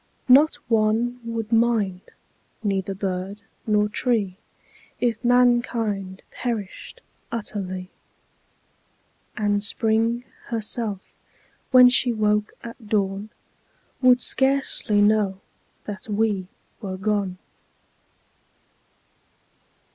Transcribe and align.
Not 0.27 0.55
one 0.67 1.19
would 1.23 1.51
mind, 1.51 2.01
neither 2.63 2.95
bird 2.95 3.43
nor 3.67 3.87
tree 3.87 4.35
If 4.99 5.23
mankind 5.23 6.23
perished 6.31 7.03
utterly; 7.31 7.91
And 9.37 9.61
Spring 9.61 10.23
herself, 10.45 11.05
when 11.69 11.87
she 11.89 12.11
woke 12.11 12.53
at 12.63 12.87
dawn, 12.89 13.29
Would 14.01 14.23
scarcely 14.23 15.01
know 15.01 15.39
that 15.85 16.07
we 16.09 16.47
were 16.81 16.97
gone. 16.97 17.37